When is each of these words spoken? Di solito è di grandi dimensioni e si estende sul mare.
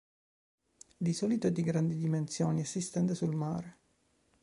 Di 0.97 1.13
solito 1.13 1.45
è 1.45 1.51
di 1.51 1.61
grandi 1.61 1.95
dimensioni 1.95 2.61
e 2.61 2.65
si 2.65 2.79
estende 2.79 3.13
sul 3.13 3.35
mare. 3.35 3.77